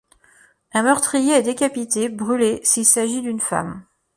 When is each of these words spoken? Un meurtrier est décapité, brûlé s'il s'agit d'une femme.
Un 0.73 0.81
meurtrier 0.81 1.33
est 1.35 1.41
décapité, 1.43 2.09
brûlé 2.09 2.59
s'il 2.63 2.87
s'agit 2.87 3.21
d'une 3.21 3.39
femme. 3.39 3.85